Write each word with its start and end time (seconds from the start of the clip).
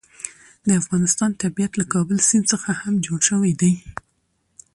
د 0.67 0.69
افغانستان 0.81 1.31
طبیعت 1.41 1.71
له 1.79 1.85
کابل 1.93 2.17
سیند 2.27 2.45
څخه 2.53 2.69
هم 2.81 2.93
جوړ 3.05 3.19
شوی 3.29 3.53
دی. 3.61 3.71